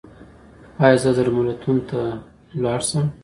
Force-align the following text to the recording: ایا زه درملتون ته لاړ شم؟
ایا 0.83 0.97
زه 1.03 1.11
درملتون 1.17 1.77
ته 1.89 1.99
لاړ 2.63 2.79
شم؟ 2.89 3.05